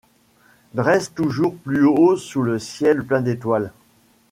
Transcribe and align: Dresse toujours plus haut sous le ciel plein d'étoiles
Dresse 0.73 1.13
toujours 1.13 1.55
plus 1.57 1.85
haut 1.85 2.17
sous 2.17 2.41
le 2.41 2.57
ciel 2.57 3.05
plein 3.05 3.21
d'étoiles 3.21 3.71